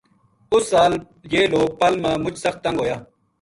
[0.53, 0.93] اُس سال
[1.31, 2.97] یہ لوک پَل ما مچ سخت تنگ ہویا